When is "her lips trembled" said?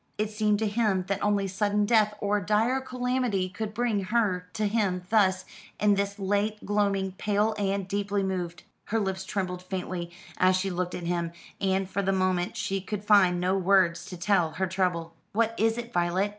8.85-9.61